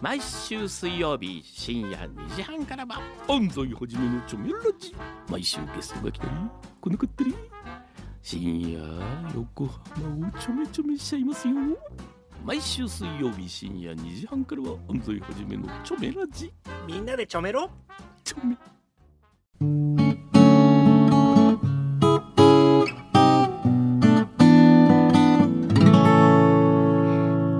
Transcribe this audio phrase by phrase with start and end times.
[0.00, 4.96] 毎週水曜日深夜2時半からは安西はじめのチョメラジ。
[5.28, 6.30] 毎週ゲストが来たり
[6.80, 7.34] 来なかったり。
[8.22, 8.80] 深夜
[9.34, 11.54] 横浜をちょめちょめしちゃいますよ。
[12.46, 16.50] 毎週水曜日深夜2時半からは安西はじめのチョメラジ。
[16.86, 17.68] みんなでちょめろ。
[18.24, 18.56] チョメ。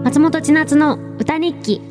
[0.04, 1.89] 松本千夏の歌日記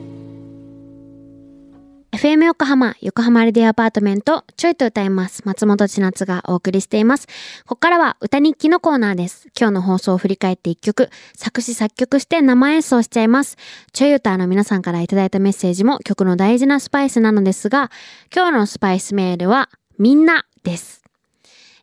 [2.22, 5.42] FM 横浜、横浜レディオアパートメント、ちょいと歌います。
[5.46, 7.28] 松本千夏がお送りしています。
[7.66, 9.48] ここからは歌日記のコーナーです。
[9.58, 13.56] 今日の放送を振り返って一曲、作詞作曲して生演奏しちゃいます。
[13.94, 17.90] ちょい歌の皆さんからいただいたメッセージも曲の大事なスパイスなのですが、
[18.36, 21.02] 今日のスパイスメールは、みんなです。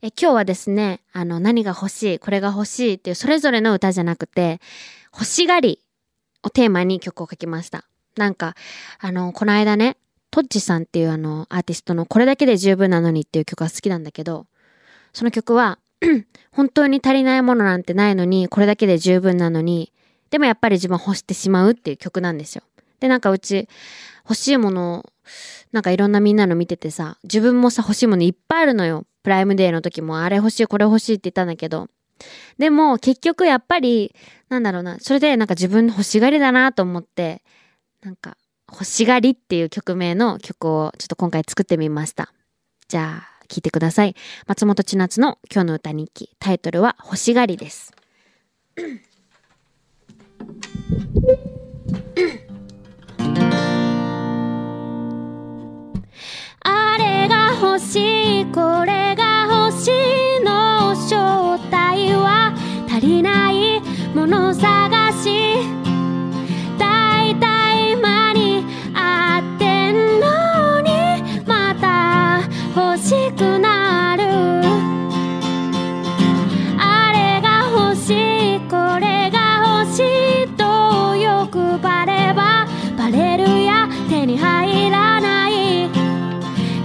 [0.03, 4.61] え今日はですね、あの、何が欲しい、これが欲しいっていうそれぞれの歌じゃなくて、
[5.15, 5.81] 欲しがり
[6.43, 7.87] をテーマに曲を書きました。
[8.19, 8.55] なんか、
[8.99, 9.97] あの、この間ね、
[10.37, 14.47] トッチさんっていうあの、アーティストのこれだけで十分なのにっていう曲が好きなんだけど、
[15.15, 15.79] その曲は、
[16.53, 19.95] 本当に足りないものなんてないのに、これだけで十分なのに、
[20.29, 22.63] でもやっぱり自分欲してしまうっていう曲なんですよ。
[23.01, 23.67] で、なんかうち、
[24.25, 25.11] 欲しいものを、
[25.73, 29.07] なんかいろんなみんなの見ててさ、自分もさ、欲しいものいっぱいあるのよ。
[29.23, 31.89] プライムデーの時も、あれ欲しい、これ欲しいって言ったんだけど、
[32.59, 34.15] でも結局やっぱり、
[34.51, 37.43] なんだろうな、それでなんか自分欲しがりだなと思って、
[38.03, 38.37] なんか
[38.71, 42.33] 欲しがりっていう曲名の曲をちょっと今回作ってみました。
[42.89, 44.15] じゃあ聴いてください。
[44.47, 46.31] 松本千夏の今日の歌日記。
[46.39, 47.93] タイトルは欲しがりです。
[56.69, 62.53] あれが欲しいこれが欲しいの正体は
[62.89, 63.36] 足りない
[73.37, 74.25] くなる。
[76.79, 80.01] あれが欲しいこれが欲し
[80.45, 82.67] いとよくばれば
[82.97, 85.91] バレるや手に入らない。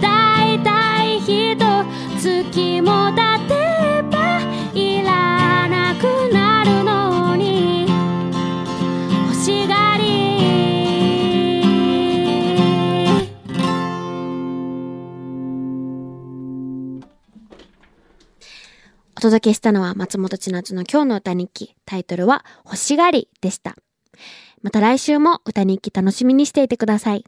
[0.02, 1.56] だいたい人
[2.20, 3.61] 月も経て
[19.22, 21.76] お届けしたのは松本千夏の今日の歌日記。
[21.86, 23.76] タイトルは欲しがりでした。
[24.64, 27.24] また来週も歌日記楽しみにしていてください。